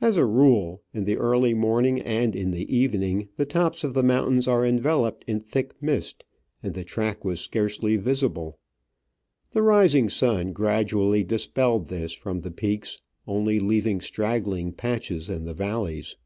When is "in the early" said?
0.92-1.54